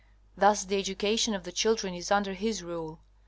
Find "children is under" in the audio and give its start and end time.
1.51-2.33